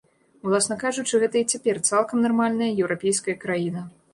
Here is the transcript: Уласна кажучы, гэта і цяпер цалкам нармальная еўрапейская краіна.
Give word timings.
Уласна 0.45 0.77
кажучы, 0.83 1.19
гэта 1.25 1.37
і 1.43 1.47
цяпер 1.55 1.81
цалкам 1.91 2.25
нармальная 2.27 2.71
еўрапейская 2.83 3.37
краіна. 3.45 3.89